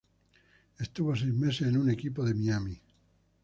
[0.79, 2.81] Estuvo seis meses en un equipo de Miami.